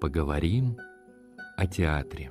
Поговорим 0.00 0.78
о 1.56 1.66
театре. 1.66 2.30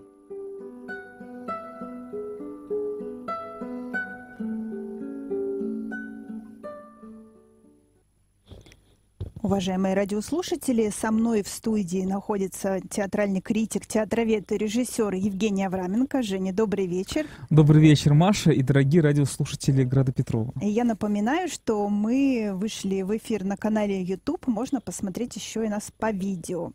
Уважаемые 9.42 9.96
радиослушатели, 9.96 10.90
со 10.90 11.12
мной 11.12 11.44
в 11.44 11.50
студии 11.50 12.06
находится 12.06 12.80
театральный 12.90 13.42
критик, 13.42 13.86
театровед 13.86 14.50
и 14.54 14.58
режиссер 14.58 15.14
Евгений 15.14 15.66
Авраменко. 15.66 16.24
Женя, 16.24 16.54
добрый 16.54 16.88
вечер. 16.88 17.26
Добрый 17.50 17.82
вечер, 17.82 18.14
Маша 18.14 18.52
и 18.52 18.62
дорогие 18.62 19.02
радиослушатели 19.02 19.84
Града 19.84 20.14
Петрова. 20.14 20.54
И 20.62 20.70
я 20.70 20.86
напоминаю, 20.86 21.50
что 21.50 21.90
мы 21.90 22.52
вышли 22.54 23.02
в 23.02 23.16
эфир 23.18 23.44
на 23.44 23.58
канале 23.58 24.02
YouTube. 24.02 24.48
Можно 24.48 24.80
посмотреть 24.80 25.36
еще 25.36 25.66
и 25.66 25.70
нас 25.70 25.92
по 25.98 26.12
видео. 26.12 26.72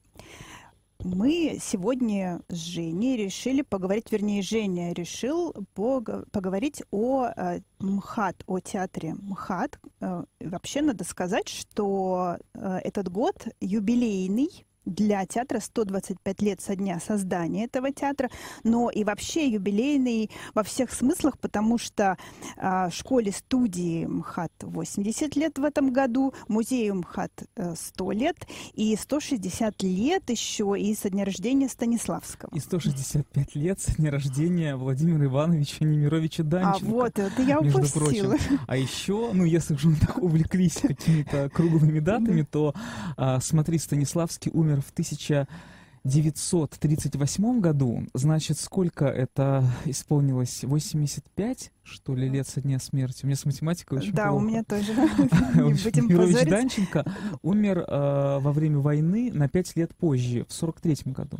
Мы 1.04 1.58
сегодня 1.60 2.42
с 2.48 2.54
Женей 2.56 3.16
решили 3.16 3.62
поговорить, 3.62 4.12
вернее, 4.12 4.40
Женя 4.40 4.92
решил 4.92 5.52
поговорить 5.74 6.82
о 6.92 7.26
э, 7.26 7.60
МХАТ, 7.80 8.44
о 8.46 8.60
театре 8.60 9.14
МХАТ. 9.14 9.80
Э, 10.00 10.22
вообще 10.38 10.80
надо 10.80 11.02
сказать, 11.02 11.48
что 11.48 12.36
э, 12.54 12.78
этот 12.84 13.08
год 13.10 13.48
юбилейный, 13.60 14.64
для 14.84 15.24
театра 15.26 15.60
125 15.60 16.42
лет 16.42 16.60
со 16.60 16.76
дня 16.76 17.00
создания 17.00 17.64
этого 17.64 17.92
театра, 17.92 18.30
но 18.64 18.90
и 18.90 19.04
вообще 19.04 19.48
юбилейный 19.48 20.30
во 20.54 20.62
всех 20.62 20.92
смыслах, 20.92 21.38
потому 21.38 21.78
что 21.78 22.16
э, 22.56 22.90
школе-студии 22.90 24.06
МХАТ 24.06 24.52
80 24.62 25.36
лет 25.36 25.58
в 25.58 25.64
этом 25.64 25.92
году, 25.92 26.34
музею 26.48 26.96
МХАТ 26.96 27.30
э, 27.56 27.74
100 27.76 28.12
лет, 28.12 28.36
и 28.74 28.96
160 28.96 29.82
лет 29.82 30.30
еще 30.30 30.74
и 30.78 30.94
со 30.94 31.10
дня 31.10 31.24
рождения 31.24 31.68
Станиславского. 31.68 32.50
И 32.54 32.60
165 32.60 33.54
лет 33.54 33.80
со 33.80 33.94
дня 33.96 34.10
рождения 34.10 34.76
Владимира 34.76 35.24
Ивановича 35.24 35.84
Немировича 35.84 36.42
Данченко. 36.42 36.86
А 36.86 36.90
вот, 36.90 37.18
это 37.18 37.42
я 37.42 37.60
упустила. 37.60 38.36
А 38.66 38.76
еще, 38.76 39.30
ну, 39.32 39.44
если 39.44 39.74
уже 39.74 39.94
так 39.96 40.18
увлеклись 40.18 40.76
какими-то 40.76 41.48
круглыми 41.50 42.00
датами, 42.00 42.42
то 42.42 42.74
а, 43.16 43.40
смотри, 43.40 43.78
Станиславский 43.78 44.50
умер 44.52 44.71
умер 44.72 44.82
в 44.82 44.90
1938 44.90 47.60
году, 47.60 48.04
значит, 48.14 48.58
сколько 48.58 49.04
это 49.06 49.64
исполнилось? 49.84 50.64
85, 50.64 51.72
что 51.82 52.14
ли, 52.14 52.28
лет 52.28 52.46
со 52.48 52.60
дня 52.60 52.78
смерти? 52.78 53.24
У 53.24 53.26
меня 53.26 53.36
с 53.36 53.44
математикой 53.44 53.98
очень 53.98 54.12
Да, 54.12 54.28
плохо. 54.30 54.42
у 54.42 54.46
меня 54.46 54.64
тоже. 54.64 54.92
Мирович 54.94 56.48
Данченко 56.48 57.04
умер 57.42 57.84
э, 57.86 58.38
во 58.40 58.52
время 58.52 58.78
войны 58.78 59.30
на 59.32 59.48
5 59.48 59.76
лет 59.76 59.94
позже, 59.94 60.44
в 60.48 60.52
43 60.52 61.12
году. 61.12 61.38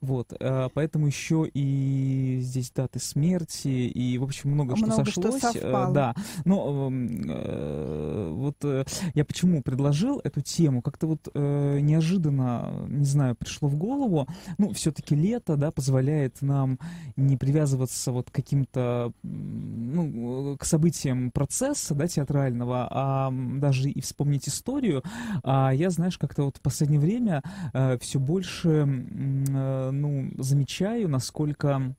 Вот, 0.00 0.32
э, 0.38 0.68
поэтому 0.74 1.06
еще 1.06 1.48
и 1.52 2.38
здесь 2.40 2.70
даты 2.70 2.98
смерти, 2.98 3.68
и, 3.68 4.18
в 4.18 4.24
общем, 4.24 4.50
много, 4.50 4.76
много 4.76 5.04
что 5.04 5.22
сошлось. 5.22 5.38
Что 5.38 5.52
совпало. 5.52 5.94
Да, 5.94 6.14
но 6.44 6.88
эм, 6.88 7.22
э, 7.28 8.30
вот 8.32 8.56
э, 8.62 8.84
я 9.14 9.24
почему 9.24 9.62
предложил 9.62 10.20
эту 10.22 10.40
тему, 10.40 10.82
как-то 10.82 11.06
вот 11.06 11.28
э, 11.34 11.78
неожиданно, 11.80 12.86
не 12.88 13.04
знаю, 13.04 13.36
пришло 13.36 13.68
в 13.68 13.76
голову, 13.76 14.26
ну, 14.58 14.72
все-таки 14.72 15.14
лето, 15.14 15.56
да, 15.56 15.70
позволяет 15.70 16.42
нам 16.42 16.78
не 17.16 17.36
привязываться 17.36 18.12
вот 18.12 18.30
к 18.30 18.34
каким-то, 18.34 19.12
ну, 19.22 20.56
к 20.58 20.64
событиям 20.64 21.30
процесса, 21.30 21.94
да, 21.94 22.06
театрального, 22.06 22.88
а 22.90 23.32
даже 23.32 23.90
и 23.90 24.00
вспомнить 24.00 24.48
историю. 24.48 25.02
А 25.42 25.72
я, 25.72 25.90
знаешь, 25.90 26.18
как-то 26.18 26.44
вот 26.44 26.56
в 26.58 26.60
последнее 26.60 27.00
время 27.00 27.42
э, 27.72 27.98
все 28.00 28.18
больше 28.18 28.68
э, 28.68 29.59
ну, 29.90 30.30
замечаю, 30.38 31.08
насколько 31.08 31.94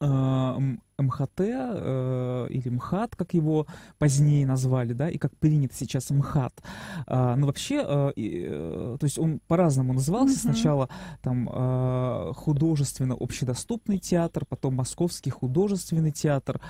э, 0.00 0.54
МХТ 0.98 1.40
э, 1.40 2.46
или 2.50 2.68
МХАТ, 2.68 3.16
как 3.16 3.34
его 3.34 3.66
позднее 3.98 4.46
назвали, 4.46 4.92
да, 4.92 5.10
и 5.10 5.18
как 5.18 5.36
принято 5.36 5.74
сейчас 5.74 6.10
МХАТ. 6.10 6.62
Э, 7.06 7.34
ну, 7.36 7.46
вообще, 7.46 7.84
э, 7.86 8.12
э, 8.16 8.96
то 8.98 9.04
есть 9.04 9.18
он 9.18 9.40
по-разному 9.46 9.92
назывался. 9.92 10.36
Mm-hmm. 10.36 10.52
Сначала 10.52 10.88
там 11.22 11.48
э, 11.52 12.32
художественно-общедоступный 12.34 13.98
театр, 13.98 14.44
потом 14.48 14.74
Московский 14.74 15.30
художественный 15.30 16.12
театр, 16.12 16.60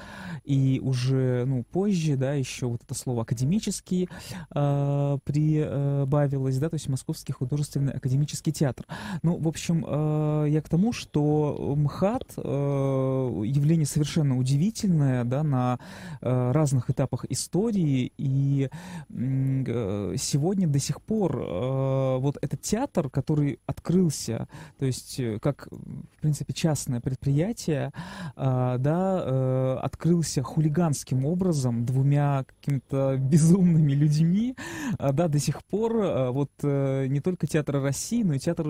и 0.44 0.80
уже, 0.82 1.44
ну, 1.46 1.62
позже, 1.62 2.16
да, 2.16 2.34
еще 2.34 2.66
вот 2.66 2.82
это 2.82 2.94
слово 2.94 3.22
академический 3.22 4.08
э, 4.54 5.18
прибавилось, 5.24 6.58
да, 6.58 6.68
то 6.68 6.74
есть 6.74 6.88
Московский 6.88 7.32
художественный 7.32 7.92
академический 7.92 8.52
театр. 8.52 8.86
Ну, 9.22 9.36
в 9.36 9.46
общем, 9.46 9.84
э, 9.86 10.46
я 10.48 10.60
к 10.62 10.68
тому, 10.68 10.92
что 10.92 11.74
МХАТ 11.76 12.34
э, 12.36 13.42
явление 13.44 13.86
совершенно 13.86 14.15
совершенно 14.16 14.38
удивительная, 14.38 15.24
да, 15.24 15.42
на 15.42 15.78
э, 16.22 16.52
разных 16.52 16.88
этапах 16.90 17.26
истории, 17.28 18.12
и 18.16 18.68
сегодня 19.08 20.66
до 20.66 20.78
сих 20.78 21.02
пор 21.02 21.36
э, 21.38 22.18
вот 22.18 22.38
этот 22.40 22.62
театр, 22.62 23.10
который 23.10 23.58
открылся, 23.66 24.48
то 24.78 24.86
есть 24.86 25.20
э, 25.20 25.38
как, 25.40 25.68
в 25.70 26.20
принципе, 26.20 26.52
частное 26.54 27.00
предприятие, 27.00 27.92
да, 28.36 29.80
открылся 29.82 30.42
хулиганским 30.42 31.26
образом 31.26 31.84
двумя 31.84 32.44
какими-то 32.44 33.16
безумными 33.20 33.92
людьми, 33.92 34.56
да, 34.98 35.28
до 35.28 35.38
сих 35.38 35.62
пор 35.64 36.32
вот 36.32 36.50
не 36.62 37.20
только 37.20 37.46
театр 37.46 37.82
России, 37.82 38.22
но 38.22 38.34
и 38.34 38.38
театр 38.38 38.66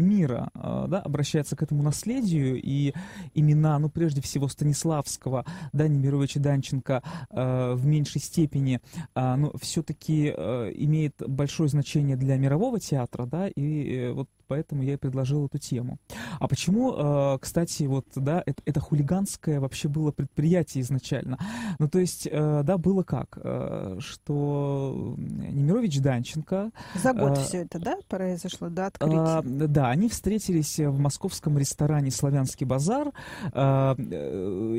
мира, 0.00 0.50
да, 0.54 1.00
обращается 1.04 1.56
к 1.56 1.62
этому 1.62 1.82
наследию, 1.82 2.60
и 2.62 2.92
имена, 3.34 3.78
ну, 3.78 3.88
прежде 3.90 4.20
всего, 4.20 4.48
Станислав 4.48 4.69
Станиславского, 4.70 5.44
да, 5.72 5.88
Немировича 5.88 6.40
Данченко 6.40 7.02
э, 7.30 7.72
в 7.74 7.86
меньшей 7.86 8.20
степени, 8.20 8.80
э, 9.14 9.34
но 9.36 9.52
все-таки 9.60 10.32
э, 10.36 10.72
имеет 10.74 11.14
большое 11.26 11.68
значение 11.68 12.16
для 12.16 12.36
мирового 12.36 12.78
театра, 12.78 13.26
да, 13.26 13.48
и 13.48 13.94
э, 13.94 14.12
вот 14.12 14.28
поэтому 14.50 14.82
я 14.82 14.94
и 14.94 14.96
предложил 14.96 15.46
эту 15.46 15.58
тему. 15.58 15.98
А 16.40 16.48
почему, 16.48 16.92
э, 16.92 17.38
кстати, 17.40 17.84
вот, 17.84 18.06
да, 18.16 18.42
это, 18.44 18.60
это 18.66 18.80
хулиганское 18.80 19.60
вообще 19.60 19.88
было 19.88 20.10
предприятие 20.10 20.82
изначально? 20.82 21.38
Ну, 21.78 21.88
то 21.88 22.00
есть, 22.00 22.26
э, 22.28 22.62
да, 22.64 22.76
было 22.76 23.04
как, 23.04 23.38
э, 23.40 23.98
что 24.00 25.14
Немирович 25.18 26.00
Данченко... 26.00 26.72
За 26.96 27.12
год 27.12 27.38
все 27.38 27.58
это, 27.58 27.78
да, 27.78 27.96
произошло, 28.08 28.68
да, 28.70 28.86
открытие? 28.86 29.68
Да, 29.68 29.90
они 29.90 30.08
встретились 30.08 30.80
в 30.80 30.98
московском 30.98 31.56
ресторане 31.56 32.10
«Славянский 32.10 32.66
базар». 32.66 33.12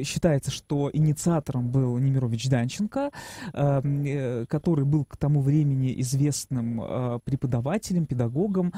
Считается, 0.04 0.52
что 0.52 0.90
инициатором 0.92 1.70
был 1.70 1.98
Немирович 1.98 2.50
Данченко, 2.50 3.12
который 3.54 4.86
был 4.86 5.06
к 5.06 5.16
тому 5.16 5.40
времени 5.42 5.94
известным 6.02 7.22
преподавателем, 7.24 8.06
педагогом, 8.06 8.74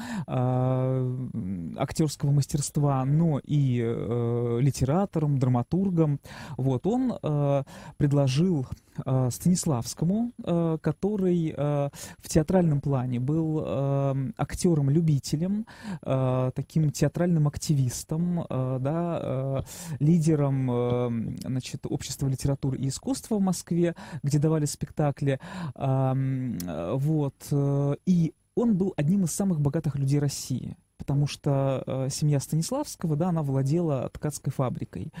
актерского 1.76 2.30
мастерства, 2.30 3.04
но 3.04 3.40
и 3.44 3.80
э, 3.82 4.58
литератором, 4.60 5.38
драматургом. 5.38 6.20
Вот 6.56 6.86
он 6.86 7.14
э, 7.22 7.62
предложил 7.96 8.66
э, 9.04 9.28
Станиславскому, 9.30 10.32
э, 10.42 10.78
который 10.80 11.54
э, 11.56 11.90
в 12.18 12.28
театральном 12.28 12.80
плане 12.80 13.20
был 13.20 13.62
э, 13.64 14.30
актером-любителем, 14.36 15.66
э, 16.02 16.50
таким 16.54 16.90
театральным 16.90 17.48
активистом, 17.48 18.40
э, 18.48 18.78
да, 18.80 19.18
э, 19.20 19.62
лидером 20.00 20.70
э, 20.70 21.38
значит, 21.42 21.86
общества 21.88 22.28
литературы 22.28 22.78
и 22.78 22.88
искусства 22.88 23.36
в 23.36 23.40
Москве, 23.40 23.94
где 24.22 24.38
давали 24.38 24.64
спектакли. 24.66 25.40
Э, 25.74 26.94
вот. 26.94 27.34
Э, 27.50 27.96
и 28.06 28.34
он 28.54 28.76
был 28.76 28.94
одним 28.96 29.24
из 29.24 29.32
самых 29.32 29.60
богатых 29.60 29.96
людей 29.96 30.18
России 30.18 30.76
потому 31.04 31.26
что 31.26 31.82
э, 31.86 32.08
семья 32.10 32.40
Станиславского, 32.40 33.14
да, 33.14 33.28
она 33.28 33.42
владела 33.42 34.08
ткацкой 34.08 34.54
фабрикой. 34.54 35.12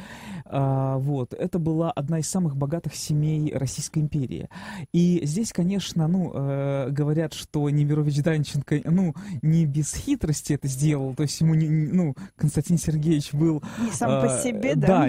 А, 0.46 0.96
вот, 0.96 1.34
это 1.34 1.58
была 1.58 1.92
одна 1.92 2.20
из 2.20 2.28
самых 2.28 2.56
богатых 2.56 2.94
семей 2.94 3.52
Российской 3.54 3.98
империи. 3.98 4.48
И 4.94 5.20
здесь, 5.24 5.52
конечно, 5.52 6.08
ну, 6.08 6.32
э, 6.32 6.88
говорят, 6.88 7.34
что 7.34 7.68
Немирович 7.68 8.22
Данченко, 8.22 8.80
ну, 8.84 9.14
не 9.42 9.66
без 9.66 9.94
хитрости 9.94 10.54
это 10.54 10.68
сделал, 10.68 11.14
то 11.14 11.24
есть 11.24 11.38
ему, 11.42 11.52
не, 11.52 11.68
ну, 11.68 12.14
Константин 12.36 12.78
Сергеевич 12.78 13.34
был... 13.34 13.62
Не 13.78 13.92
сам 13.92 14.22
по 14.22 14.38
себе, 14.42 14.76
да? 14.76 14.86
Да, 14.86 15.08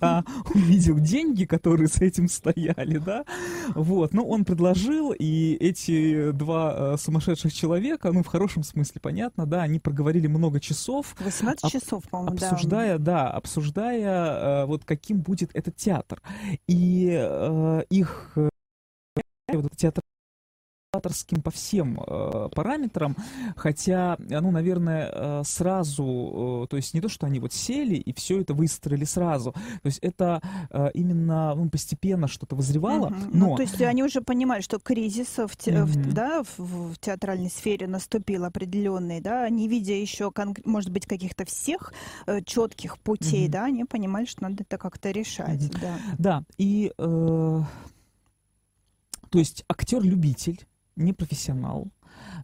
а 0.00 0.24
увидел 0.54 0.98
деньги, 0.98 1.44
которые 1.44 1.88
с 1.88 2.00
этим 2.00 2.26
стояли, 2.26 2.96
да, 2.96 3.24
вот, 3.74 4.14
ну, 4.14 4.26
он 4.26 4.46
предложил, 4.46 5.12
и 5.12 5.58
эти 5.60 6.32
два 6.32 6.94
э, 6.94 6.96
сумасшедших 6.96 7.52
человека, 7.52 8.10
ну, 8.12 8.22
в 8.22 8.26
хорошем 8.28 8.62
смысле, 8.62 8.98
понятно, 9.02 9.44
да, 9.44 9.62
они 9.62 9.78
проговорили 9.90 10.28
много 10.28 10.60
часов. 10.60 11.16
18 11.18 11.64
об, 11.64 11.70
часов, 11.70 12.04
по-моему, 12.08 12.34
обсуждая, 12.34 12.98
да. 12.98 13.24
да, 13.24 13.30
обсуждая, 13.30 14.62
э, 14.62 14.66
вот 14.66 14.84
каким 14.84 15.20
будет 15.20 15.50
этот 15.52 15.74
театр. 15.76 16.22
И 16.68 17.08
э, 17.10 17.82
их 17.90 18.32
э, 18.36 18.48
вот 19.52 19.76
театр 19.76 20.02
новаторским 21.00 21.40
по 21.40 21.50
всем 21.52 22.00
э, 22.04 22.48
параметрам, 22.54 23.16
хотя, 23.56 24.16
ну, 24.18 24.50
наверное, 24.50 25.08
э, 25.12 25.42
сразу, 25.44 26.64
э, 26.64 26.66
то 26.68 26.76
есть 26.76 26.94
не 26.94 27.00
то, 27.00 27.08
что 27.08 27.26
они 27.26 27.38
вот 27.38 27.52
сели 27.52 27.94
и 27.94 28.12
все 28.12 28.40
это 28.40 28.54
выстроили 28.54 29.04
сразу, 29.04 29.52
то 29.52 29.86
есть 29.86 29.98
это 30.00 30.42
э, 30.70 30.90
именно 30.94 31.54
ну, 31.54 31.68
постепенно 31.70 32.26
что-то 32.26 32.56
вызревало, 32.56 33.10
Мгм. 33.10 33.30
но... 33.32 33.46
Ну, 33.50 33.56
то 33.56 33.62
есть 33.62 33.80
они 33.80 34.02
уже 34.02 34.20
понимали, 34.20 34.62
что 34.62 34.80
кризис 34.80 35.38
в, 35.38 35.56
те- 35.56 35.84
в- 35.84 35.96
Мгм. 35.96 36.12
да, 36.12 36.42
в, 36.42 36.58
в 36.58 36.98
театральной 36.98 37.50
сфере 37.50 37.86
наступил 37.86 38.44
определенный, 38.44 39.20
да, 39.20 39.48
не 39.48 39.68
видя 39.68 39.94
еще, 39.94 40.30
конк- 40.32 40.62
может 40.64 40.90
быть, 40.90 41.06
каких-то 41.06 41.44
всех 41.44 41.92
четких 42.44 42.98
путей, 42.98 43.44
Мгм. 43.44 43.52
да, 43.52 43.64
они 43.66 43.84
понимали, 43.84 44.24
что 44.24 44.42
надо 44.42 44.64
это 44.64 44.76
как-то 44.76 45.12
решать, 45.12 45.62
Мгм. 45.70 45.80
да. 45.80 45.98
Да, 46.18 46.42
и 46.58 46.92
э, 46.98 47.62
то 49.30 49.38
есть 49.38 49.64
актер-любитель, 49.68 50.66
не 50.96 51.12
профессионал, 51.12 51.88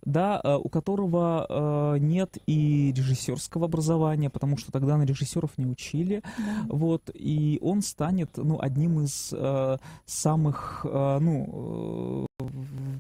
да, 0.05 0.41
э, 0.43 0.57
у 0.57 0.69
которого 0.69 1.47
э, 1.49 1.99
нет 1.99 2.39
и 2.47 2.93
режиссерского 2.97 3.67
образования, 3.67 4.31
потому 4.31 4.57
что 4.57 4.73
тогда 4.73 4.97
на 4.97 5.03
режиссеров 5.05 5.59
не 5.59 5.67
учили, 5.67 6.23
Да. 6.39 6.67
вот, 6.69 7.11
и 7.15 7.59
он 7.63 7.83
станет, 7.83 8.37
ну, 8.37 8.59
одним 8.61 9.01
из 9.01 9.33
э, 9.33 9.79
самых, 10.05 10.85
ну, 10.85 12.27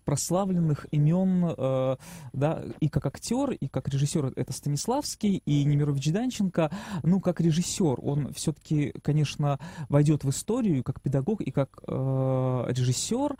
прославленных 0.06 0.86
имен, 0.92 1.54
э, 1.56 1.96
да, 2.32 2.64
и 2.80 2.88
как 2.88 3.06
актер, 3.06 3.50
и 3.50 3.68
как 3.68 3.88
режиссер 3.88 4.32
это 4.36 4.52
Станиславский, 4.52 5.42
и 5.44 5.64
Немирович 5.64 6.10
Данченко, 6.12 6.70
ну, 7.02 7.20
как 7.20 7.40
режиссер, 7.40 7.98
он 8.00 8.32
все-таки, 8.32 8.94
конечно, 9.02 9.58
войдет 9.88 10.24
в 10.24 10.30
историю 10.30 10.82
как 10.84 11.02
педагог 11.02 11.40
и 11.40 11.50
как 11.50 11.80
э, 11.86 12.64
режиссер, 12.68 13.36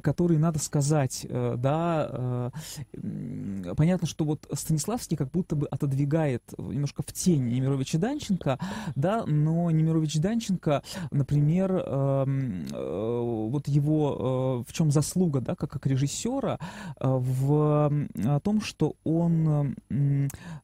который, 0.00 0.38
надо 0.38 0.58
сказать, 0.58 1.26
э, 1.28 1.56
да, 1.58 2.50
э, 2.94 3.74
понятно, 3.76 4.08
что 4.08 4.24
вот 4.24 4.48
Станиславский 4.52 5.16
как 5.16 5.30
будто 5.30 5.54
бы 5.54 5.66
отодвигает 5.66 6.42
немножко 6.56 7.02
в 7.02 7.12
тень 7.12 7.48
Немировича 7.48 7.98
Данченко, 7.98 8.58
да, 8.96 9.24
но 9.26 9.70
Немирович 9.70 10.16
Данченко, 10.16 10.82
например, 11.10 11.72
эм, 11.72 12.66
э, 12.72 13.20
вот 13.50 13.68
его, 13.68 14.62
э, 14.66 14.70
в 14.70 14.72
чем 14.72 14.90
заслуга, 14.90 15.40
да, 15.40 15.54
как, 15.54 15.81
как 15.82 15.90
режиссера, 15.90 16.58
э, 17.00 17.06
в 17.08 17.92
том, 18.42 18.60
что 18.60 18.94
он 19.04 19.76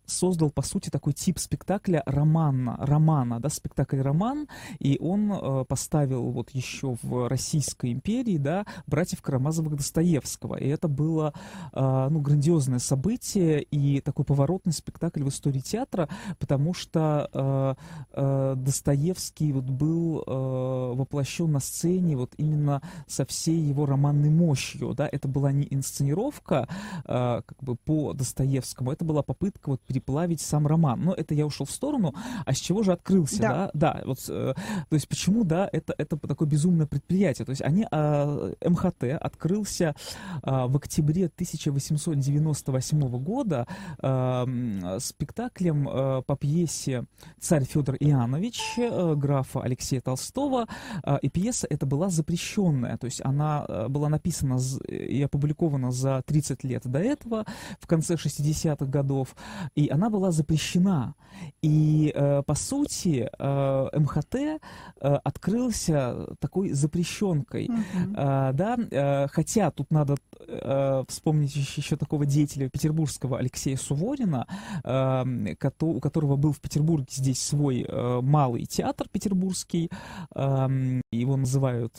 создал, 0.06 0.50
по 0.50 0.62
сути, 0.62 0.90
такой 0.90 1.12
тип 1.12 1.38
спектакля 1.38 2.02
романа, 2.06 2.76
романа, 2.80 3.40
да, 3.40 3.48
спектакль-роман, 3.48 4.48
и 4.78 4.96
он 5.00 5.32
э, 5.32 5.64
поставил 5.66 6.30
вот 6.30 6.50
еще 6.50 6.96
в 7.02 7.28
Российской 7.28 7.92
империи, 7.92 8.38
да, 8.38 8.64
братьев 8.86 9.22
Карамазовых 9.22 9.76
Достоевского, 9.76 10.56
и 10.56 10.68
это 10.68 10.88
было, 10.88 11.32
э, 11.72 12.08
ну, 12.10 12.20
грандиозное 12.20 12.78
событие 12.78 13.62
и 13.62 14.00
такой 14.00 14.24
поворотный 14.24 14.72
спектакль 14.72 15.24
в 15.24 15.28
истории 15.28 15.60
театра, 15.60 16.08
потому 16.38 16.74
что 16.74 17.76
Достоевский 18.14 19.52
вот 19.52 19.64
был 19.64 20.22
воплощен 20.26 21.50
на 21.52 21.60
сцене 21.60 22.16
вот 22.16 22.32
именно 22.36 22.82
со 23.06 23.24
всей 23.24 23.58
его 23.58 23.86
романной 23.86 24.30
мощью, 24.30 24.94
да, 24.94 25.07
это 25.10 25.28
была 25.28 25.52
не 25.52 25.66
инсценировка 25.70 26.68
э, 27.04 27.42
как 27.44 27.62
бы 27.62 27.76
по 27.76 28.12
Достоевскому, 28.12 28.92
это 28.92 29.04
была 29.04 29.22
попытка 29.22 29.70
вот 29.70 29.80
переплавить 29.82 30.40
сам 30.40 30.66
роман, 30.66 31.00
но 31.04 31.14
это 31.14 31.34
я 31.34 31.46
ушел 31.46 31.66
в 31.66 31.70
сторону, 31.70 32.14
а 32.44 32.52
с 32.52 32.58
чего 32.58 32.82
же 32.82 32.92
открылся, 32.92 33.40
Да. 33.42 33.70
да, 33.74 33.94
да, 33.94 34.02
вот, 34.04 34.18
э, 34.28 34.54
то 34.88 34.94
есть 34.94 35.08
почему, 35.08 35.44
да, 35.44 35.68
это, 35.72 35.94
это 35.98 36.16
такое 36.16 36.48
безумное 36.48 36.86
предприятие, 36.86 37.44
то 37.44 37.50
есть 37.50 37.62
они, 37.62 37.86
э, 37.90 38.54
МХТ 38.66 39.04
открылся 39.20 39.94
э, 40.42 40.66
в 40.66 40.76
октябре 40.76 41.26
1898 41.26 43.08
года 43.18 43.66
э, 44.02 44.98
спектаклем 45.00 45.88
э, 45.88 46.22
по 46.26 46.36
пьесе 46.36 47.04
«Царь 47.40 47.64
Федор 47.64 47.96
Иоаннович» 47.96 48.60
э, 48.78 49.14
графа 49.14 49.62
Алексея 49.62 50.00
Толстого, 50.00 50.66
э, 51.04 51.18
и 51.22 51.28
пьеса 51.28 51.66
эта 51.70 51.86
была 51.86 52.08
запрещенная, 52.08 52.96
то 52.96 53.06
есть 53.06 53.20
она 53.24 53.64
э, 53.68 53.88
была 53.88 54.08
написана 54.08 54.58
и 55.06 55.22
опубликована 55.22 55.90
за 55.90 56.22
30 56.26 56.64
лет 56.64 56.82
до 56.86 56.98
этого, 56.98 57.44
в 57.80 57.86
конце 57.86 58.14
60-х 58.14 58.86
годов, 58.86 59.34
и 59.74 59.88
она 59.88 60.10
была 60.10 60.30
запрещена. 60.30 61.14
И, 61.62 62.12
э, 62.14 62.42
по 62.42 62.54
сути, 62.54 63.28
э, 63.38 63.98
МХТ 63.98 64.34
э, 64.34 64.58
открылся 65.00 66.26
такой 66.40 66.72
запрещенкой. 66.72 67.68
Мгм. 67.68 68.14
А, 68.16 68.52
да, 68.52 68.76
э, 68.90 69.28
хотя 69.28 69.70
тут 69.70 69.90
надо 69.90 70.16
э, 70.46 71.04
вспомнить 71.08 71.54
еще, 71.54 71.96
такого 71.96 72.26
деятеля 72.26 72.68
петербургского 72.68 73.38
Алексея 73.38 73.76
Суворина, 73.76 74.46
кото- 74.84 75.86
у 75.86 76.00
которого 76.00 76.36
был 76.36 76.52
в 76.52 76.60
Петербурге 76.60 77.06
здесь 77.10 77.40
свой 77.42 77.84
э, 77.88 78.20
малый 78.22 78.66
театр 78.66 79.08
петербургский, 79.10 79.90
эм, 80.34 81.02
его 81.12 81.36
называют 81.36 81.94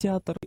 театр 0.00 0.38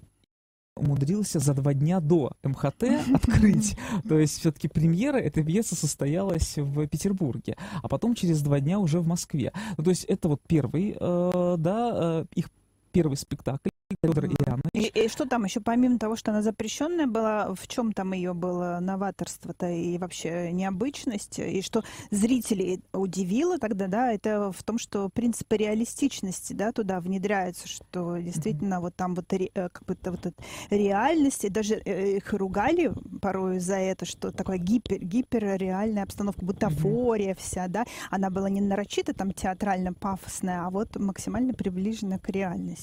умудрился 0.76 1.40
за 1.40 1.54
два 1.54 1.74
дня 1.74 2.00
до 2.00 2.32
МХТ 2.44 2.84
открыть. 3.14 3.78
То 4.10 4.18
есть 4.18 4.40
все-таки 4.40 4.68
премьера 4.68 5.18
этой 5.18 5.44
пьесы 5.44 5.76
состоялась 5.76 6.58
в 6.58 6.88
Петербурге, 6.88 7.56
а 7.82 7.88
потом 7.88 8.16
через 8.16 8.42
два 8.42 8.60
дня 8.60 8.80
уже 8.80 9.00
в 9.00 9.08
Москве. 9.08 9.54
Ну, 9.78 9.84
то 9.84 9.92
есть 9.92 10.04
это 10.06 10.30
вот 10.30 10.42
первый, 10.48 10.98
э, 11.00 11.56
да, 11.60 11.92
э, 11.94 12.26
их 12.36 12.50
первый 12.94 13.18
спектакль. 13.18 13.70
Федор 14.02 14.26
Мгм. 14.26 14.36
Иоаннович. 14.40 14.72
И, 14.74 15.06
и 15.06 15.08
что 15.08 15.26
там 15.26 15.44
еще, 15.46 15.60
помимо 15.60 16.00
того, 16.00 16.16
что 16.16 16.32
она 16.32 16.42
запрещенная 16.42 17.06
была, 17.08 17.54
в 17.54 17.68
чем 17.68 17.94
там 17.94 18.14
ее 18.14 18.34
было 18.34 18.80
новаторство-то 18.82 19.70
и 19.70 19.98
вообще 19.98 20.52
необычность, 20.52 21.40
и 21.40 21.62
что 21.62 21.84
зрителей 22.10 22.82
удивило 22.92 23.60
тогда, 23.60 23.88
да, 23.88 24.12
это 24.12 24.52
в 24.52 24.64
том, 24.64 24.80
что 24.80 25.10
принципы 25.10 25.58
реалистичности, 25.58 26.54
да, 26.54 26.72
туда 26.72 27.00
внедряются, 27.00 27.68
что 27.68 28.18
действительно 28.18 28.82
вот 28.82 28.96
там 28.96 29.14
вот 29.14 29.32
ре- 29.34 29.52
э, 29.54 29.70
как 29.70 29.84
будто 29.86 30.12
вот 30.12 30.26
эта 30.26 30.44
реальность, 30.72 31.46
и 31.46 31.50
даже 31.50 31.76
э, 31.76 32.18
их 32.18 32.34
ругали 32.34 32.92
порой 33.22 33.60
за 33.60 33.76
это, 33.76 34.06
что 34.06 34.32
такая 34.32 34.58
гипер, 34.58 34.98
гиперреальная 34.98 36.04
обстановка, 36.04 36.44
бутафория 36.44 37.36
вся, 37.36 37.68
да, 37.68 37.86
она 38.10 38.30
была 38.30 38.50
не 38.50 38.62
нарочито 38.62 39.14
там 39.14 39.32
театрально 39.32 39.94
пафосная, 39.94 40.66
а 40.66 40.70
вот 40.70 40.96
максимально 40.96 41.54
приближена 41.54 42.18
к 42.18 42.30
реальности. 42.30 42.83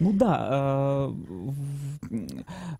Ну 0.00 0.12
да, 0.12 1.08
э, 2.10 2.22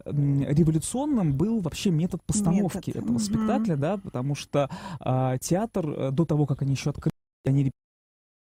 революционным 0.06 1.32
был 1.32 1.60
вообще 1.60 1.90
метод 1.90 2.22
постановки 2.24 2.88
Метод, 2.88 3.04
этого 3.04 3.18
спектакля, 3.18 3.76
да, 3.76 3.96
потому 3.98 4.34
что 4.34 4.70
а, 5.00 5.38
театр 5.38 5.88
э, 5.88 6.10
до 6.10 6.24
того, 6.24 6.46
как 6.46 6.62
они 6.62 6.72
еще 6.72 6.90
открыли, 6.90 7.12
они 7.44 7.70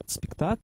спектакль, 0.05 0.61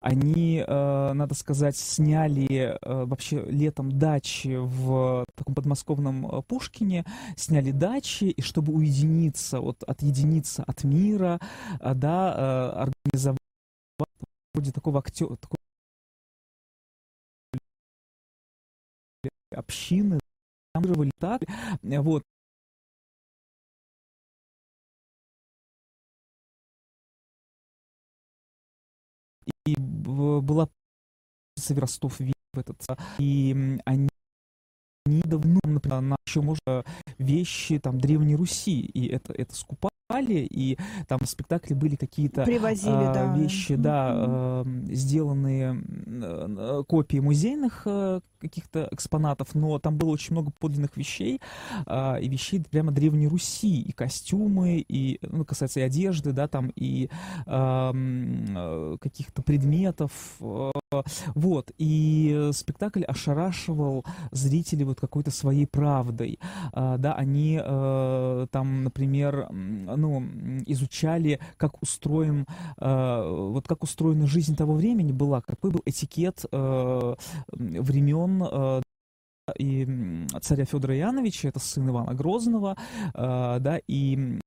они, 0.00 0.62
э, 0.64 1.12
надо 1.14 1.34
сказать, 1.34 1.76
сняли 1.76 2.78
э, 2.80 3.04
вообще 3.06 3.44
летом 3.46 3.98
дачи 3.98 4.56
в 4.56 5.24
таком 5.34 5.54
подмосковном 5.54 6.26
э, 6.26 6.42
Пушкине, 6.42 7.04
сняли 7.36 7.72
дачи, 7.72 8.24
и 8.24 8.40
чтобы 8.42 8.72
уединиться, 8.72 9.60
вот 9.60 9.82
отъединиться 9.82 10.62
от 10.62 10.84
мира, 10.84 11.40
э, 11.80 11.94
да, 11.94 12.34
э, 12.36 12.82
организовали 12.82 13.38
вроде 14.54 14.70
такого 14.70 15.00
актера, 15.00 15.36
общины, 19.56 20.20
там 20.72 20.84
так, 21.18 21.42
вот, 21.82 22.22
и 29.66 29.74
была 29.78 30.68
Ростов 31.78 32.18
в 32.18 32.58
этот, 32.58 32.76
а, 32.88 32.96
и 33.18 33.78
они 33.84 34.08
они 35.06 35.22
давно, 35.22 35.60
например, 35.64 36.00
на 36.00 36.16
еще 36.26 36.40
можно 36.40 36.84
вещи 37.18 37.78
там 37.78 38.00
Древней 38.00 38.34
Руси, 38.34 38.80
и 38.80 39.06
это, 39.06 39.32
это 39.32 39.54
скупали, 39.54 39.90
и 40.50 40.76
там 41.06 41.20
в 41.22 41.26
спектакле 41.26 41.76
были 41.76 41.94
какие-то 41.94 42.44
Привозили, 42.44 42.90
а, 42.90 43.12
да. 43.14 43.36
вещи, 43.36 43.76
да, 43.76 44.62
эм, 44.64 44.86
сделанные 44.92 45.64
м, 45.70 45.84
э, 45.88 45.95
копии 46.88 47.18
музейных 47.18 47.82
э, 47.86 48.20
каких-то 48.38 48.88
экспонатов, 48.90 49.54
но 49.54 49.78
там 49.78 49.96
было 49.96 50.10
очень 50.10 50.32
много 50.32 50.50
подлинных 50.58 50.96
вещей, 50.96 51.40
а, 51.86 52.16
и 52.16 52.28
вещей 52.28 52.62
прямо 52.70 52.92
Древней 52.92 53.28
Руси, 53.28 53.82
и 53.82 53.92
костюмы, 53.92 54.84
и, 54.86 55.18
ну, 55.22 55.44
касается 55.44 55.80
и 55.80 55.82
одежды, 55.82 56.32
да, 56.32 56.48
там, 56.48 56.72
и 56.76 57.08
ам, 57.46 58.44
э, 58.56 58.96
каких-то 59.00 59.42
предметов, 59.42 60.12
э, 60.40 60.70
вот, 61.34 61.72
и 61.78 62.50
спектакль 62.52 63.02
ошарашивал 63.02 64.04
зрителей 64.30 64.84
вот 64.84 65.00
какой-то 65.00 65.32
своей 65.32 65.66
правдой, 65.66 66.38
А, 66.72 66.96
да, 66.96 67.14
они 67.14 67.60
э, 67.60 68.46
там, 68.52 68.84
например, 68.84 69.48
ну, 69.50 70.22
изучали, 70.66 71.40
как 71.56 71.82
устроен, 71.82 72.46
э, 72.78 73.28
вот 73.28 73.66
как 73.66 73.82
устроена 73.82 74.28
жизнь 74.28 74.54
того 74.54 74.74
времени 74.74 75.10
была, 75.10 75.40
какой 75.40 75.72
был 75.72 75.82
этикет 75.84 76.44
э, 76.52 77.14
времен 77.50 78.82
и 79.58 80.26
царя 80.40 80.64
Федора 80.64 80.96
Иоанновича, 80.96 81.48
это 81.48 81.58
сын 81.58 81.88
Ивана 81.88 82.14
Грозного, 82.14 82.76
да, 83.14 83.78
и 83.86 84.40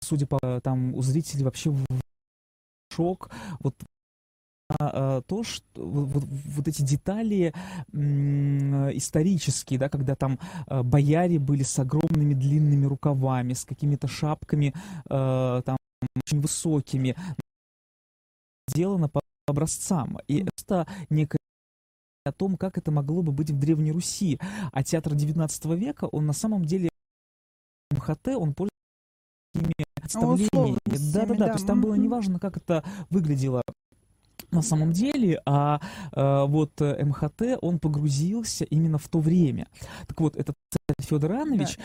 судя 0.00 0.26
по 0.26 0.38
там 0.62 0.94
у 0.94 1.02
зрителей 1.02 1.44
вообще 1.44 1.74
шок 2.90 3.30
вот 3.60 3.74
то, 4.76 5.42
что 5.44 5.62
вот, 5.76 6.24
вот 6.24 6.68
эти 6.68 6.82
детали 6.82 7.54
исторические, 7.92 9.78
да, 9.78 9.88
когда 9.88 10.14
там 10.14 10.38
а, 10.66 10.82
бояре 10.82 11.38
были 11.38 11.62
с 11.62 11.78
огромными 11.78 12.34
длинными 12.34 12.84
рукавами, 12.84 13.54
с 13.54 13.64
какими-то 13.64 14.08
шапками 14.08 14.74
а, 15.08 15.62
там 15.62 15.78
очень 16.24 16.40
высокими, 16.40 17.16
сделано 18.68 19.08
по 19.08 19.20
образцам. 19.46 20.18
И 20.28 20.46
это 20.56 20.86
некое 21.08 21.38
о 22.24 22.32
том, 22.32 22.56
как 22.56 22.76
это 22.76 22.90
могло 22.90 23.22
бы 23.22 23.32
быть 23.32 23.50
в 23.50 23.58
Древней 23.58 23.92
Руси. 23.92 24.38
А 24.72 24.84
театр 24.84 25.14
XIX 25.14 25.76
века, 25.76 26.04
он 26.04 26.26
на 26.26 26.34
самом 26.34 26.64
деле 26.64 26.90
МХТ, 27.90 28.28
он 28.28 28.54
пользуется 28.54 28.70
такими 29.54 29.72
представлениями. 30.00 30.78
Да-да-да, 30.84 31.34
да. 31.34 31.46
то 31.46 31.52
есть 31.54 31.66
там 31.66 31.80
было 31.80 31.94
неважно, 31.94 32.38
как 32.38 32.58
это 32.58 32.84
выглядело 33.08 33.62
на 34.50 34.62
самом 34.62 34.92
деле, 34.92 35.40
а 35.46 35.80
э, 36.12 36.44
вот 36.46 36.80
МХТ, 36.80 37.58
он 37.60 37.78
погрузился 37.78 38.64
именно 38.64 38.98
в 38.98 39.08
то 39.08 39.20
время. 39.20 39.68
Так 40.06 40.20
вот, 40.20 40.36
этот 40.36 40.56
Федор 41.00 41.32
Иванович, 41.32 41.78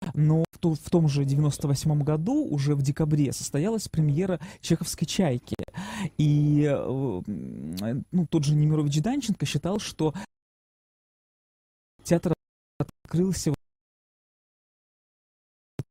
да. 0.00 0.10
но 0.14 0.44
в, 0.50 0.58
то, 0.58 0.74
в 0.74 0.90
том 0.90 1.08
же 1.08 1.24
98 1.24 2.02
году, 2.02 2.44
уже 2.44 2.74
в 2.74 2.82
декабре, 2.82 3.32
состоялась 3.32 3.88
премьера 3.88 4.40
чеховской 4.60 5.06
«Чайки». 5.06 5.56
И 6.18 6.68
э, 6.68 7.22
ну, 7.26 8.26
тот 8.28 8.44
же 8.44 8.54
Немирович 8.54 9.00
Данченко 9.00 9.46
считал, 9.46 9.78
что 9.78 10.14
театр 12.02 12.34
открылся 12.78 13.54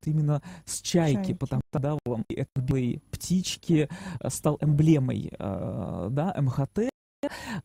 именно 0.05 0.41
с 0.65 0.81
чайки, 0.81 1.15
чайки. 1.15 1.33
потому 1.33 1.61
что 1.69 1.79
да, 1.79 1.97
это 2.29 2.61
были 2.61 3.01
птички, 3.11 3.89
э, 4.19 4.29
стал 4.29 4.57
эмблемой 4.61 5.31
э, 5.37 6.07
да, 6.11 6.35
МХТ, 6.37 6.89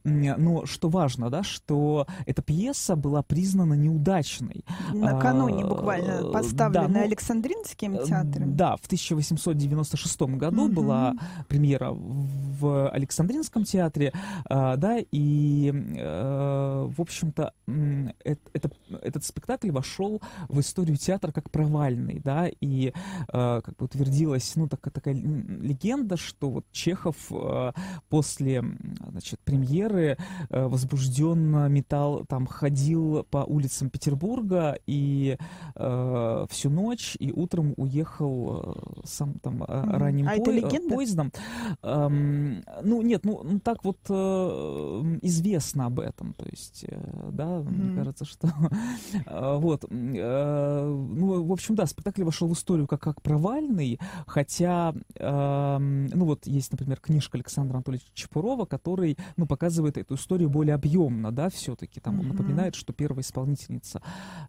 но 0.03 0.67
что 0.67 0.89
важно, 0.89 1.31
да, 1.31 1.43
что 1.43 2.07
эта 2.27 2.43
пьеса 2.43 2.97
была 2.97 3.23
признана 3.23 3.75
неудачной. 3.75 4.65
Накануне 4.93 5.65
а, 5.65 5.67
буквально 5.67 6.31
поставленная 6.31 6.89
да, 6.89 6.89
ну, 6.89 7.05
Александринским 7.05 7.95
э, 7.95 8.05
театром. 8.05 8.57
Да, 8.57 8.77
в 8.77 8.87
1896 8.87 10.23
году 10.23 10.65
угу. 10.65 10.73
была 10.73 11.15
премьера 11.49 11.91
в 11.93 12.91
Александринском 12.91 13.65
театре, 13.65 14.13
а, 14.47 14.77
да, 14.77 14.99
и, 14.99 15.73
э, 15.73 16.89
в 16.97 17.01
общем-то, 17.01 17.53
это, 18.25 18.71
этот 19.03 19.25
спектакль 19.25 19.71
вошел 19.71 20.21
в 20.49 20.61
историю 20.61 20.97
театра 20.97 21.31
как 21.33 21.51
провальный, 21.51 22.21
да, 22.21 22.49
и 22.61 22.89
э, 22.89 22.93
как 23.29 23.77
бы 23.77 23.85
утвердилась, 23.85 24.53
ну, 24.57 24.69
так, 24.69 24.81
такая 24.93 25.15
легенда, 25.15 26.17
что 26.17 26.51
вот 26.51 26.65
Чехов 26.73 27.15
после, 28.09 28.65
значит, 29.09 29.41
премьеры 29.45 30.19
э, 30.51 30.67
возбужденно 30.67 31.69
метал, 31.69 32.25
там 32.27 32.47
ходил 32.47 33.25
по 33.31 33.39
улицам 33.39 33.91
Петербурга 33.91 34.77
и 34.87 35.37
э, 35.75 36.47
всю 36.51 36.71
ночь 36.71 37.17
и 37.19 37.33
утром 37.33 37.75
уехал 37.77 38.75
э, 38.77 39.01
сам 39.05 39.35
там 39.41 39.63
mm-hmm. 39.63 39.97
ранним 39.97 40.29
а 40.29 40.37
по- 40.37 40.95
поездом. 40.95 41.33
Эм, 41.83 42.65
ну 42.83 43.03
нет, 43.03 43.25
ну, 43.25 43.43
ну 43.45 43.61
так 43.61 43.85
вот 43.85 43.99
э, 44.09 45.19
известно 45.23 45.87
об 45.87 46.01
этом, 46.01 46.35
то 46.35 46.47
есть, 46.51 46.85
э, 46.89 47.31
да, 47.33 47.45
mm-hmm. 47.45 47.71
мне 47.71 47.97
кажется, 47.97 48.25
что 48.25 48.49
э, 49.27 49.57
вот, 49.57 49.85
э, 49.85 51.07
ну 51.15 51.45
в 51.45 51.53
общем 51.53 51.75
да, 51.75 51.87
спектакль 51.87 52.25
вошел 52.25 52.49
в 52.49 52.53
историю 52.55 52.87
как 52.87 53.05
как 53.05 53.21
провальный, 53.21 54.01
хотя, 54.27 54.95
э, 55.17 55.79
ну 55.79 56.25
вот 56.25 56.47
есть, 56.47 56.73
например, 56.73 56.99
книжка 57.01 57.37
Александра 57.37 57.77
Анатольевича 57.77 58.09
Чепурова, 58.15 58.65
который 58.65 59.19
ну, 59.37 59.47
показывает 59.47 59.99
эту 59.99 60.15
историю 60.15 60.51
более 60.51 60.75
объемно, 60.75 61.33
да, 61.33 61.51
все-таки. 61.51 62.01
Там 62.01 62.21
он 62.21 62.29
напоминает, 62.29 62.75
что 62.75 62.93
первая 62.93 63.23
исполнительница 63.23 64.03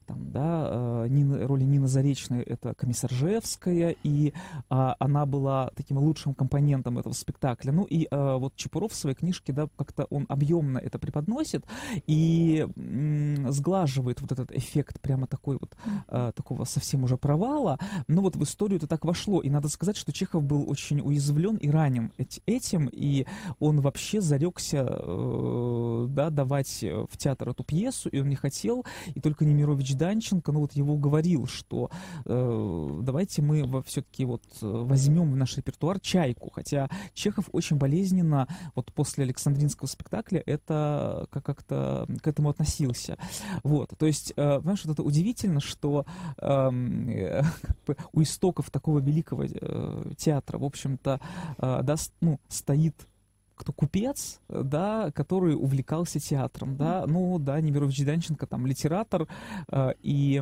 там, 0.06 0.32
да, 0.32 1.04
э, 1.06 1.08
Нина, 1.10 1.48
роли 1.48 1.64
Нины 1.64 1.88
Заречной— 1.88 2.42
это 2.44 2.74
комиссар 2.76 3.12
Жевская, 3.12 3.96
и 4.04 4.34
а, 4.70 4.96
она 5.00 5.26
была 5.26 5.72
таким 5.76 5.98
лучшим 5.98 6.34
компонентом 6.34 7.00
этого 7.00 7.14
спектакля. 7.14 7.72
Ну 7.72 7.84
и 7.84 8.08
а, 8.12 8.38
вот 8.38 8.56
Чепуров 8.56 8.92
в 8.92 8.96
своей 8.96 9.16
книжке, 9.16 9.54
да, 9.54 9.68
как-то 9.76 10.06
он 10.10 10.26
объемно 10.30 10.78
это 10.78 11.00
преподносит 11.00 11.66
и 12.08 12.68
м, 12.76 13.52
сглаживает 13.52 14.22
вот 14.22 14.32
этот 14.32 14.52
эффект 14.52 15.00
прямо 15.02 15.28
такой 15.28 15.58
вот, 15.60 15.76
а, 16.08 16.32
такого 16.32 16.66
совсем 16.66 17.04
уже 17.04 17.18
провала. 17.18 17.80
Но 18.08 18.22
вот 18.22 18.36
в 18.36 18.44
историю 18.44 18.78
это 18.78 18.88
так 18.88 19.06
вошло. 19.06 19.42
И 19.42 19.50
надо 19.50 19.70
сказать, 19.70 19.98
что 19.98 20.12
Чехов 20.12 20.44
был 20.44 20.70
очень 20.70 21.02
уязвлен 21.02 21.58
и 21.58 21.70
ранен 21.70 22.12
этим, 22.46 22.90
и 22.92 23.26
он 23.60 23.82
вообще 23.82 24.22
зарекся 24.22 24.75
пытался 24.76 25.02
э, 25.04 26.08
да, 26.10 26.30
давать 26.30 26.84
э, 26.84 27.06
в 27.10 27.18
театр 27.18 27.50
эту 27.50 27.64
пьесу, 27.64 28.10
и 28.10 28.20
он 28.20 28.30
не 28.30 28.36
хотел, 28.36 28.86
и 29.14 29.20
только 29.20 29.46
Немирович 29.46 29.96
Данченко, 29.96 30.52
ну 30.52 30.62
вот 30.62 30.74
его 30.74 30.94
уговорил, 30.94 31.48
что 31.48 31.90
э, 32.26 33.00
давайте 33.02 33.42
мы 33.42 33.84
все-таки 33.84 34.26
вот 34.26 34.44
э, 34.62 34.66
возьмем 34.66 35.32
в 35.32 35.36
наш 35.36 35.58
репертуар 35.58 36.00
«Чайку», 36.00 36.50
хотя 36.54 36.90
Чехов 37.14 37.50
очень 37.52 37.78
болезненно 37.78 38.48
вот 38.76 38.92
после 38.94 39.24
Александринского 39.24 39.88
спектакля 39.88 40.42
это 40.46 41.28
как-то 41.32 42.08
к 42.22 42.28
этому 42.28 42.50
относился. 42.50 43.18
Вот, 43.64 43.92
то 43.98 44.06
есть, 44.06 44.34
э, 44.36 44.58
понимаешь, 44.60 44.84
вот 44.86 44.94
это 44.94 45.04
удивительно, 45.04 45.60
что 45.60 46.06
эм, 46.38 47.10
э, 47.10 47.44
как 47.62 47.78
бы 47.86 47.98
у 48.14 48.22
истоков 48.22 48.72
такого 48.72 49.00
великого 49.00 49.46
э, 49.46 50.12
театра, 50.18 50.58
в 50.58 50.64
общем-то, 50.64 51.20
э, 51.58 51.80
да, 51.84 51.96
ну, 52.22 52.40
стоит 52.48 53.08
кто 53.56 53.72
купец, 53.72 54.40
да, 54.50 55.12
который 55.12 55.56
увлекался 55.56 56.20
театром, 56.20 56.76
да, 56.76 57.06
ну, 57.08 57.40
да, 57.40 57.60
Немирович 57.60 58.04
Данченко 58.06 58.46
там 58.46 58.66
литератор 58.66 59.28
э, 59.72 59.94
и 60.02 60.42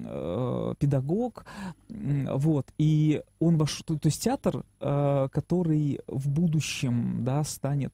э, 0.00 0.74
педагог, 0.78 1.44
вот, 1.88 2.66
и 2.78 3.22
он 3.40 3.56
вошел, 3.56 3.84
то, 3.84 3.98
то 3.98 4.06
есть 4.06 4.22
театр, 4.22 4.64
э, 4.80 5.28
который 5.32 6.00
в 6.06 6.28
будущем, 6.28 7.24
да, 7.24 7.42
станет, 7.44 7.92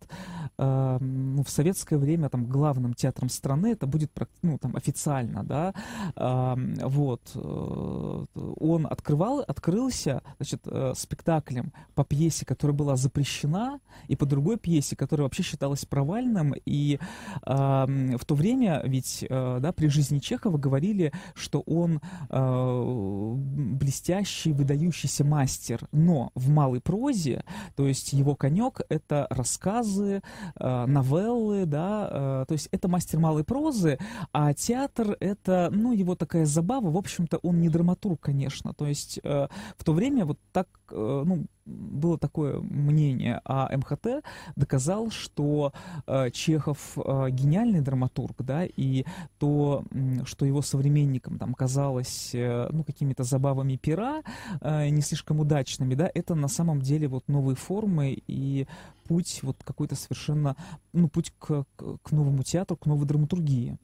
э, 0.59 0.99
ну, 1.01 1.43
в 1.43 1.51
советское 1.51 1.97
время 1.97 2.29
там 2.29 2.47
главным 2.47 2.95
театром 2.95 3.29
страны, 3.29 3.69
это 3.69 3.87
будет, 3.87 4.11
ну, 4.43 4.59
там, 4.59 4.77
официально, 4.77 5.45
да, 5.45 5.75
э, 6.17 6.55
вот, 6.85 7.23
э, 7.35 8.25
он 8.35 8.87
открывал, 8.87 9.41
открылся, 9.47 10.23
значит, 10.39 10.63
э, 10.67 10.93
спектаклем 10.97 11.73
по 11.95 12.05
пьесе, 12.05 12.45
которая 12.45 12.77
была 12.77 12.97
запрещена, 12.97 13.81
и 14.09 14.17
по 14.17 14.27
другой 14.27 14.48
другой 14.49 14.57
пьесе, 14.59 14.97
которая 14.97 15.25
вообще 15.25 15.43
считалась 15.43 15.85
провальным, 15.85 16.55
и 16.65 16.99
э, 17.47 17.87
в 18.17 18.25
то 18.25 18.35
время 18.35 18.81
ведь, 18.85 19.27
э, 19.29 19.59
да, 19.61 19.73
при 19.73 19.89
жизни 19.89 20.21
Чехова 20.21 20.57
говорили, 20.57 21.13
что 21.35 21.61
он 21.67 22.01
э, 22.31 23.35
блестящий, 23.79 24.53
выдающийся 24.55 25.25
мастер, 25.25 25.87
но 25.93 26.31
в 26.35 26.49
малой 26.49 26.81
прозе, 26.81 27.45
то 27.77 27.87
есть 27.87 28.15
его 28.15 28.35
конек— 28.37 28.81
это 28.89 29.27
рассказы, 29.29 30.23
э, 30.59 30.87
новеллы, 30.87 31.67
да, 31.67 32.09
э, 32.11 32.45
то 32.49 32.53
есть 32.53 32.69
это 32.73 32.89
мастер 32.89 33.19
малой 33.19 33.45
прозы, 33.45 33.99
а 34.33 34.55
театр— 34.55 35.15
это, 35.21 35.69
ну, 35.71 35.93
его 35.93 36.15
такая 36.15 36.47
забава, 36.47 36.91
в 36.91 36.97
общем-то, 36.97 37.37
он 37.43 37.61
не 37.61 37.69
драматург, 37.69 38.21
конечно, 38.21 38.73
то 38.73 38.87
есть 38.87 39.21
э, 39.23 39.49
в 39.77 39.85
то 39.85 39.93
время 39.93 40.25
вот 40.25 40.39
так, 40.53 40.69
э, 40.91 41.23
ну, 41.27 41.45
было 41.69 42.19
такое 42.19 42.61
мнение, 42.61 43.41
а 43.45 43.69
МХТ 43.77 44.25
доказал, 44.57 45.11
что 45.11 45.73
э, 46.07 46.31
Чехов 46.31 46.97
э, 46.97 47.31
гениальный 47.31 47.81
драматург, 47.81 48.37
да, 48.43 48.65
и 48.65 49.05
то, 49.39 49.85
что 50.25 50.47
его 50.47 50.63
современникам 50.63 51.39
там 51.39 51.55
казалось, 51.55 52.31
э, 52.35 52.69
ну, 52.73 52.85
какими-то 52.85 53.25
забавами 53.25 53.77
пера, 53.77 54.23
э, 54.61 54.89
не 54.89 55.03
слишком 55.03 55.41
удачными, 55.41 55.95
да, 55.95 56.11
это 56.13 56.35
на 56.35 56.49
самом 56.49 56.81
деле 56.81 57.09
вот 57.09 57.29
новые 57.29 57.57
формы 57.57 58.19
и 58.27 58.67
путь 59.07 59.41
вот 59.43 59.57
какой-то 59.65 59.95
совершенно, 59.95 60.57
ну, 60.93 61.09
путь 61.09 61.33
к, 61.39 61.65
к 61.77 62.11
новому 62.13 62.43
театру, 62.43 62.77
к 62.77 62.87
новой 62.87 63.07
драматургии. 63.07 63.79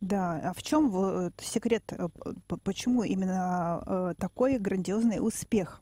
Да, 0.00 0.50
а 0.50 0.52
в 0.52 0.62
чем 0.62 1.32
секрет, 1.38 1.92
э, 1.92 2.08
почему 2.62 3.04
именно 3.04 3.82
э, 3.86 4.14
такой 4.18 4.58
грандиозный 4.58 5.18
успех 5.18 5.80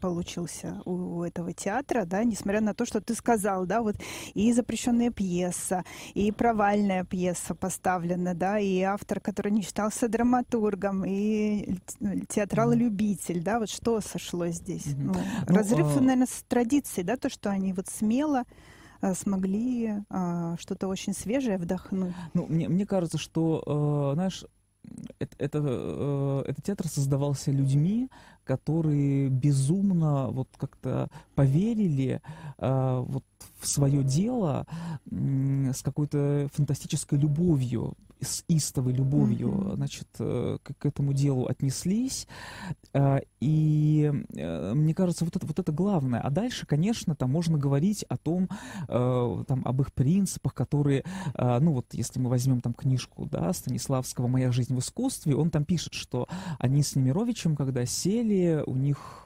получился 0.00 0.80
у 0.86 1.22
этого 1.22 1.52
театра, 1.52 2.04
да, 2.06 2.24
несмотря 2.24 2.60
на 2.60 2.74
то, 2.74 2.86
что 2.86 3.00
ты 3.00 3.14
сказал, 3.14 3.66
да, 3.66 3.82
вот 3.82 3.96
и 4.34 4.52
запрещенная 4.52 5.10
пьеса, 5.10 5.84
и 6.14 6.32
провальная 6.32 7.04
пьеса 7.04 7.54
поставлена, 7.54 8.34
да, 8.34 8.58
и 8.58 8.80
автор, 8.80 9.20
который 9.20 9.52
не 9.52 9.62
считался 9.62 10.08
драматургом, 10.08 11.04
и 11.04 11.76
театрал-любитель, 12.28 13.42
да, 13.42 13.58
вот 13.58 13.68
что 13.68 14.00
сошло 14.00 14.46
здесь? 14.48 14.86
Mm-hmm. 14.86 15.02
Ну, 15.02 15.14
ну, 15.48 15.54
разрыв, 15.54 15.96
а... 15.96 16.00
наверное, 16.00 16.26
с 16.26 16.42
традицией, 16.48 17.06
да, 17.06 17.16
то, 17.16 17.28
что 17.28 17.50
они 17.50 17.74
вот 17.74 17.88
смело 17.88 18.44
э, 19.02 19.14
смогли 19.14 19.92
э, 20.08 20.56
что-то 20.58 20.88
очень 20.88 21.12
свежее 21.12 21.58
вдохнуть. 21.58 22.14
Ну, 22.32 22.46
мне, 22.46 22.68
мне 22.68 22.86
кажется, 22.86 23.18
что, 23.18 24.10
э, 24.12 24.14
знаешь, 24.14 24.44
это, 25.18 25.36
это, 25.38 25.58
э, 25.62 26.42
этот 26.46 26.64
театр 26.64 26.88
создавался 26.88 27.50
людьми, 27.50 28.08
которые 28.44 29.28
безумно 29.28 30.28
вот 30.28 30.48
как-то 30.56 31.08
поверили 31.34 32.20
э, 32.58 33.04
вот 33.06 33.24
в 33.58 33.66
свое 33.66 34.02
дело 34.02 34.66
э, 35.10 35.72
с 35.74 35.82
какой-то 35.82 36.48
фантастической 36.52 37.18
любовью 37.18 37.96
с 38.22 38.44
истовой 38.48 38.92
любовью, 38.92 39.48
mm-hmm. 39.48 39.74
значит, 39.76 40.08
э, 40.18 40.58
к, 40.62 40.74
к 40.76 40.86
этому 40.86 41.12
делу 41.12 41.46
отнеслись. 41.46 42.26
Э, 42.92 43.20
и 43.40 44.12
э, 44.36 44.74
мне 44.74 44.94
кажется, 44.94 45.24
вот 45.24 45.36
это, 45.36 45.46
вот 45.46 45.58
это 45.58 45.72
главное. 45.72 46.20
А 46.20 46.30
дальше, 46.30 46.66
конечно, 46.66 47.14
там 47.14 47.30
можно 47.30 47.58
говорить 47.58 48.04
о 48.08 48.16
том, 48.16 48.48
там, 48.88 49.62
об 49.64 49.80
их 49.80 49.92
принципах, 49.92 50.54
которые, 50.54 51.04
ну 51.34 51.72
вот, 51.72 51.86
если 51.92 52.18
мы 52.20 52.28
возьмем 52.28 52.60
там 52.60 52.74
книжку, 52.74 53.26
да, 53.26 53.52
Станиславского 53.52 54.26
«Моя 54.26 54.52
жизнь 54.52 54.74
в 54.74 54.78
искусстве», 54.80 55.36
он 55.36 55.50
там 55.50 55.64
пишет, 55.64 55.94
что 55.94 56.28
они 56.58 56.82
с 56.82 56.96
Немировичем, 56.96 57.56
когда 57.56 57.86
сели, 57.86 58.29
у 58.66 58.74
них 58.74 59.22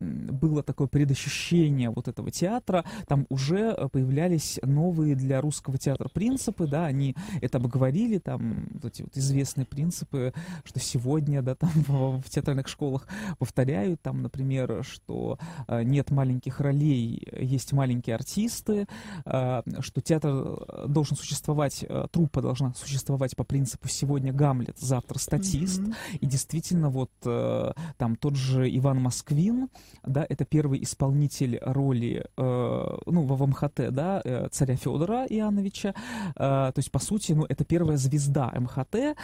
было 0.00 0.62
такое 0.62 0.88
предощущение 0.88 1.90
вот 1.90 2.08
этого 2.08 2.30
театра, 2.30 2.84
там 3.06 3.26
уже 3.28 3.74
э, 3.76 3.88
появлялись 3.88 4.58
новые 4.62 5.14
для 5.14 5.40
русского 5.40 5.78
театра 5.78 6.08
принципы, 6.08 6.66
да, 6.66 6.86
они 6.86 7.14
это 7.40 7.58
обговорили, 7.58 8.18
там, 8.18 8.68
вот 8.82 8.94
эти 8.94 9.02
вот 9.02 9.16
известные 9.16 9.66
принципы, 9.66 10.32
что 10.64 10.80
сегодня, 10.80 11.42
да, 11.42 11.54
там 11.54 11.70
в, 11.74 12.22
в 12.22 12.30
театральных 12.30 12.68
школах 12.68 13.06
повторяют, 13.38 14.00
там, 14.00 14.22
например, 14.22 14.84
что 14.84 15.38
э, 15.68 15.82
нет 15.82 16.10
маленьких 16.10 16.60
ролей, 16.60 17.22
есть 17.38 17.72
маленькие 17.72 18.16
артисты, 18.16 18.86
э, 19.26 19.62
что 19.80 20.00
театр 20.00 20.86
должен 20.88 21.16
существовать, 21.16 21.84
труппа 22.10 22.40
должна 22.40 22.72
существовать 22.74 23.36
по 23.36 23.44
принципу 23.44 23.88
сегодня 23.88 24.32
Гамлет, 24.32 24.78
завтра 24.78 25.18
статист, 25.18 25.80
mm-hmm. 25.80 26.18
и 26.20 26.26
действительно 26.26 26.88
вот 26.88 27.10
там 27.20 28.16
тот 28.16 28.36
же 28.36 28.68
Иван 28.74 29.00
Москвин, 29.00 29.68
да, 30.04 30.26
это 30.28 30.44
первый 30.44 30.82
исполнитель 30.82 31.58
роли, 31.62 32.26
э, 32.36 32.98
ну, 33.06 33.22
в 33.22 33.46
МХТ, 33.46 33.90
да, 33.90 34.20
э, 34.24 34.48
царя 34.50 34.76
Федора 34.76 35.26
Иоанновича, 35.26 35.90
э, 35.90 36.32
то 36.34 36.74
есть, 36.76 36.90
по 36.90 36.98
сути, 36.98 37.32
ну, 37.32 37.44
это 37.48 37.64
первая 37.64 37.96
звезда 37.96 38.52
МХТ, 38.54 38.94
э, 38.94 39.14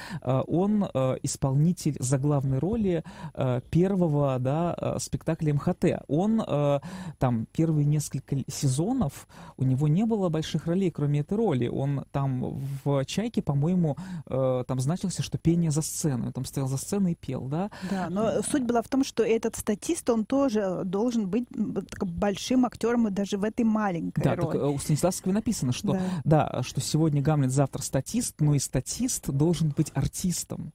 он 0.46 0.85
э, 0.92 1.16
исполнитель 1.23 1.96
заглавной 2.00 2.58
роли 2.58 3.04
э, 3.35 3.61
первого, 3.70 4.38
да, 4.38 4.75
э, 4.78 4.96
спектакля 5.00 5.54
МХТ. 5.54 6.04
Он 6.08 6.42
э, 6.46 6.80
там 7.18 7.46
первые 7.52 7.85
несколько 7.85 8.37
сезонов, 8.49 9.26
у 9.56 9.64
него 9.64 9.88
не 9.88 10.04
было 10.04 10.28
больших 10.28 10.66
ролей, 10.66 10.90
кроме 10.90 11.20
этой 11.20 11.37
роли. 11.37 11.68
Он 11.68 12.04
там 12.12 12.61
в 12.85 13.04
«Чайке», 13.04 13.42
по-моему, 13.42 13.96
э, 14.26 14.64
там 14.66 14.80
значился, 14.80 15.23
что 15.23 15.38
пение 15.38 15.70
за 15.70 15.82
сценой, 15.82 16.28
он 16.28 16.32
там 16.32 16.44
стоял 16.44 16.68
за 16.68 16.76
сценой 16.76 17.12
и 17.12 17.14
пел, 17.14 17.42
да. 17.42 17.70
Да, 17.90 18.08
но 18.11 18.42
суть 18.42 18.64
была 18.64 18.82
в 18.82 18.88
том, 18.88 19.04
что 19.04 19.23
этот 19.23 19.56
статист, 19.56 20.08
он 20.11 20.25
тоже 20.25 20.55
тоже 20.56 20.84
должен 20.84 21.28
быть 21.28 21.46
большим 22.00 22.64
актером 22.64 23.08
и 23.08 23.10
даже 23.10 23.38
в 23.38 23.44
этой 23.44 23.64
маленькой 23.64 24.22
да, 24.22 24.34
роли. 24.34 24.58
Так, 24.58 24.62
э, 24.62 24.66
у 24.66 24.78
Станиславского 24.78 25.32
написано, 25.32 25.72
что 25.72 25.92
да. 25.92 26.00
да, 26.25 26.62
что 26.62 26.80
сегодня 26.80 27.22
Гамлет, 27.22 27.50
завтра 27.50 27.82
статист, 27.82 28.40
но 28.40 28.54
и 28.54 28.58
статист 28.58 29.30
должен 29.30 29.72
быть 29.76 29.90
артистом. 29.94 30.72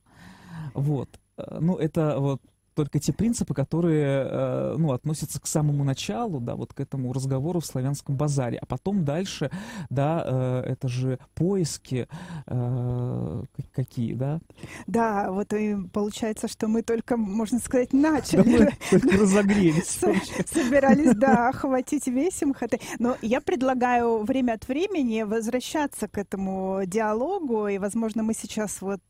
Вот. 0.74 1.20
Э, 1.38 1.58
ну, 1.60 1.78
это 1.78 2.20
вот 2.20 2.42
только 2.74 3.00
те 3.00 3.14
принципы, 3.14 3.54
которые 3.54 4.26
э, 4.26 4.76
ну, 4.78 4.94
относятся 4.94 5.42
к 5.42 5.48
самому 5.48 5.84
началу, 5.84 6.40
да, 6.40 6.56
вот 6.56 6.74
к 6.74 6.80
этому 6.80 7.14
разговору 7.14 7.60
в 7.60 7.66
славянском 7.66 8.16
базаре. 8.16 8.58
А 8.60 8.66
потом 8.66 9.04
дальше, 9.04 9.52
да, 9.90 10.24
э, 10.26 10.64
это 10.72 10.88
же 10.88 11.20
поиски 11.34 12.08
э, 12.48 13.44
какие, 13.74 14.14
да? 14.14 14.40
Да, 14.88 15.32
вот 15.32 15.54
и 15.54 15.76
получается, 15.92 16.48
что 16.48 16.68
мы 16.68 16.82
только, 16.82 17.18
можно 17.18 17.60
сказать, 17.60 17.94
начали. 17.94 18.66
Да, 18.66 18.72
только 18.90 19.18
разогрелись. 19.18 20.00
Собирались, 20.46 21.16
да, 21.16 21.50
охватить 21.50 22.08
весь 22.08 22.42
МХТ. 22.42 22.80
Но 23.00 23.18
я 23.22 23.42
предлагаю 23.42 24.24
время 24.24 24.54
от 24.54 24.68
времени 24.68 25.24
возвращаться 25.24 26.08
к 26.08 26.18
этому 26.18 26.82
диалогу, 26.86 27.68
и, 27.68 27.78
возможно, 27.78 28.24
мы 28.24 28.34
сейчас 28.34 28.82
вот 28.82 29.02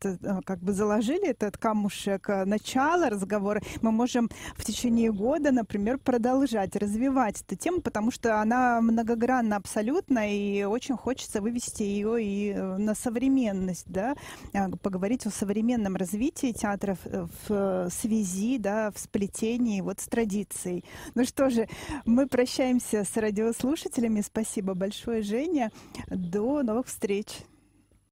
как 0.44 0.60
бы 0.60 0.72
заложили 0.72 1.28
этот 1.28 1.58
камушек 1.58 2.28
начала 2.44 3.10
разговора, 3.10 3.51
мы 3.80 3.92
можем 3.92 4.30
в 4.56 4.64
течение 4.64 5.12
года, 5.12 5.52
например, 5.52 5.98
продолжать 5.98 6.76
развивать 6.76 7.42
эту 7.42 7.56
тему, 7.56 7.80
потому 7.80 8.10
что 8.10 8.40
она 8.40 8.80
многогранна 8.80 9.56
абсолютно, 9.56 10.30
и 10.30 10.64
очень 10.64 10.96
хочется 10.96 11.40
вывести 11.40 11.82
ее 11.82 12.22
и 12.22 12.50
э, 12.50 12.76
на 12.76 12.94
современность, 12.94 13.86
да, 13.86 14.14
а, 14.54 14.70
поговорить 14.70 15.26
о 15.26 15.30
современном 15.30 15.96
развитии 15.96 16.52
театров 16.52 16.98
э, 17.04 17.26
в 17.48 17.88
связи, 17.90 18.58
да, 18.58 18.90
в 18.90 18.98
сплетении 18.98 19.80
вот 19.80 20.00
с 20.00 20.06
традицией. 20.06 20.84
Ну 21.14 21.24
что 21.24 21.50
же, 21.50 21.68
мы 22.04 22.26
прощаемся 22.26 23.04
с 23.04 23.16
радиослушателями. 23.16 24.20
Спасибо 24.20 24.74
большое, 24.74 25.22
Женя. 25.22 25.70
До 26.08 26.62
новых 26.62 26.86
встреч. 26.86 27.26